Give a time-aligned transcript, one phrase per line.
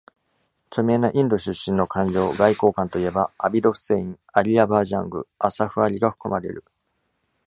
[0.71, 6.65] 著名なインド出身の官僚、外交官といえば、アビド・フセイン、アリ・ヤバー・ジャング、アサフ・アリが含まれる。